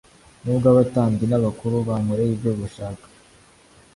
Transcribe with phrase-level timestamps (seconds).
[0.43, 3.05] nubwo abatambyi n'abakuru bankoreye ibyo bashaka,